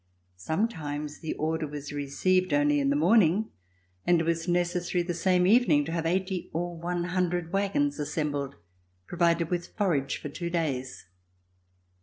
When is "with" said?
9.51-9.77